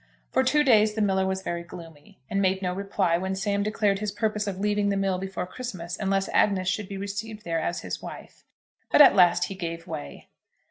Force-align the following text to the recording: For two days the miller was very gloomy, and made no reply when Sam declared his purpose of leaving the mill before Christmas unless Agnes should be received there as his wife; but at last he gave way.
For 0.31 0.41
two 0.43 0.63
days 0.63 0.95
the 0.95 1.01
miller 1.03 1.27
was 1.27 1.43
very 1.43 1.61
gloomy, 1.61 2.17
and 2.27 2.41
made 2.41 2.63
no 2.63 2.73
reply 2.73 3.19
when 3.19 3.35
Sam 3.35 3.61
declared 3.61 3.99
his 3.99 4.11
purpose 4.11 4.47
of 4.47 4.59
leaving 4.59 4.89
the 4.89 4.97
mill 4.97 5.19
before 5.19 5.45
Christmas 5.45 5.95
unless 5.99 6.27
Agnes 6.29 6.67
should 6.67 6.89
be 6.89 6.97
received 6.97 7.43
there 7.43 7.59
as 7.59 7.81
his 7.81 8.01
wife; 8.01 8.43
but 8.91 8.99
at 8.99 9.13
last 9.13 9.43
he 9.43 9.53
gave 9.53 9.85
way. 9.85 10.29